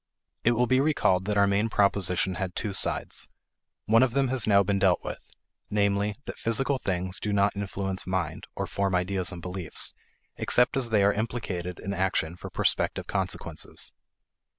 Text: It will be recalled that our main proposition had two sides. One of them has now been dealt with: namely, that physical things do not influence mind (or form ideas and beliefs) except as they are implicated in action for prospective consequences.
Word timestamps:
It 0.43 0.53
will 0.53 0.65
be 0.65 0.79
recalled 0.81 1.25
that 1.25 1.37
our 1.37 1.45
main 1.45 1.69
proposition 1.69 2.33
had 2.41 2.55
two 2.55 2.73
sides. 2.73 3.27
One 3.85 4.01
of 4.01 4.13
them 4.13 4.29
has 4.29 4.47
now 4.47 4.63
been 4.63 4.79
dealt 4.79 5.03
with: 5.03 5.23
namely, 5.69 6.15
that 6.25 6.39
physical 6.39 6.79
things 6.79 7.19
do 7.19 7.31
not 7.31 7.55
influence 7.55 8.07
mind 8.07 8.47
(or 8.55 8.65
form 8.65 8.95
ideas 8.95 9.31
and 9.31 9.43
beliefs) 9.43 9.93
except 10.37 10.75
as 10.75 10.89
they 10.89 11.03
are 11.03 11.13
implicated 11.13 11.77
in 11.79 11.93
action 11.93 12.35
for 12.35 12.49
prospective 12.49 13.05
consequences. 13.05 13.91